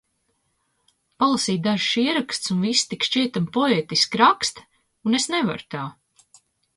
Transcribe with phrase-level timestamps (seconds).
[1.23, 4.65] Palasīju dažus ierakstus un visi tik šķietami poētiski raksta
[5.11, 5.83] un es nevaru tā.